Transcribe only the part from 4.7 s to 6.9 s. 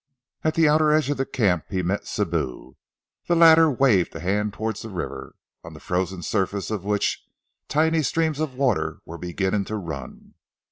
the river, on the frozen surface of